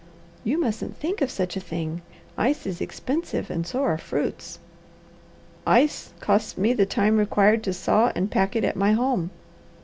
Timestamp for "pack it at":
8.31-8.75